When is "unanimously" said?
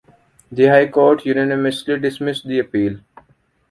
1.27-1.99